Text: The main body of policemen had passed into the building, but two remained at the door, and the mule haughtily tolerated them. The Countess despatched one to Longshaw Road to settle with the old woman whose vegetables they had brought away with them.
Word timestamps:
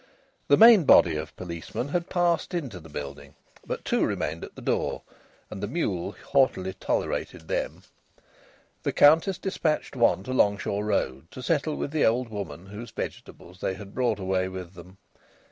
The 0.47 0.57
main 0.57 0.85
body 0.85 1.15
of 1.15 1.35
policemen 1.35 1.89
had 1.89 2.09
passed 2.09 2.55
into 2.55 2.79
the 2.79 2.89
building, 2.89 3.35
but 3.67 3.85
two 3.85 4.03
remained 4.03 4.43
at 4.43 4.55
the 4.55 4.61
door, 4.63 5.03
and 5.51 5.61
the 5.61 5.67
mule 5.67 6.15
haughtily 6.31 6.73
tolerated 6.73 7.47
them. 7.47 7.83
The 8.81 8.93
Countess 8.93 9.37
despatched 9.37 9.95
one 9.95 10.23
to 10.23 10.33
Longshaw 10.33 10.79
Road 10.81 11.29
to 11.29 11.43
settle 11.43 11.75
with 11.75 11.91
the 11.91 12.03
old 12.07 12.29
woman 12.29 12.65
whose 12.65 12.89
vegetables 12.89 13.59
they 13.59 13.75
had 13.75 13.93
brought 13.93 14.17
away 14.17 14.47
with 14.47 14.73
them. 14.73 14.97